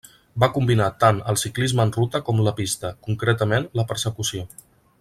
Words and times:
Va 0.43 0.47
combinar 0.53 0.87
tant 1.03 1.19
el 1.33 1.37
ciclisme 1.41 1.85
en 1.87 1.93
ruta 1.97 2.21
com 2.29 2.41
la 2.47 2.55
pista, 2.61 2.93
concretament 3.09 3.69
la 3.81 3.87
persecució. 3.93 4.49